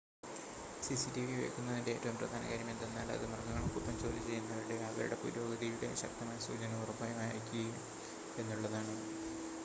CCTV 0.85 1.33
വെക്കുന്നതിൻ്റെ 1.39 1.91
ഏറ്റവും 1.91 2.15
പ്രധാന 2.21 2.41
കാര്യം 2.45 2.69
എന്തെന്നാൽ 2.71 3.09
അത് 3.15 3.25
മൃഗങ്ങൾക്കൊപ്പം 3.31 3.99
ജോലിചെയ്യുന്നവരുടേയും 4.01 4.85
അവരുടെ 4.87 5.17
പുരോഗതിയുടേയും 5.21 6.01
ശക്തമായ 6.03 6.39
സൂചന 6.47 6.81
ഉറപ്പായും 6.83 7.21
അയയ്ക്കും 7.25 7.77
എന്നുള്ളതാണ് 8.37 8.95